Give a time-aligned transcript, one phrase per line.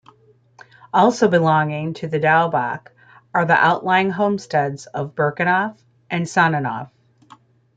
[0.91, 2.87] Also belonging to Daubach
[3.35, 5.77] are the outlying homesteads of Birkenhof
[6.09, 6.89] and Sonnenhof.